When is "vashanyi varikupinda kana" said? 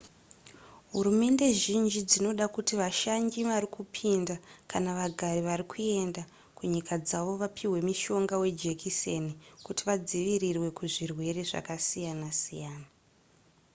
2.81-4.89